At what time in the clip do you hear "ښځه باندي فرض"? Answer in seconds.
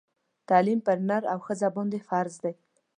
1.47-2.35